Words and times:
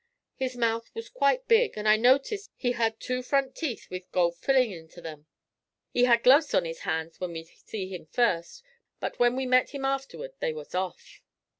His 0.33 0.57
mouth 0.57 0.89
was 0.95 1.09
quite 1.09 1.47
big, 1.47 1.77
and 1.77 1.87
I 1.87 1.95
noticed 1.95 2.49
he 2.55 2.71
had 2.71 2.99
two 2.99 3.21
front 3.21 3.53
teeth 3.55 3.87
with 3.91 4.11
gold 4.11 4.35
fillin' 4.35 4.71
into 4.71 5.07
'em. 5.07 5.27
He 5.91 6.05
had 6.05 6.23
gloves 6.23 6.55
on 6.55 6.65
his 6.65 6.79
hands 6.79 7.19
when 7.19 7.33
we 7.33 7.43
see 7.43 7.87
him 7.87 8.07
first, 8.07 8.63
but 8.99 9.19
when 9.19 9.35
we 9.35 9.45
met 9.45 9.75
him 9.75 9.85
afterward 9.85 10.31
they 10.39 10.53
was 10.53 10.73
off.' 10.73 11.21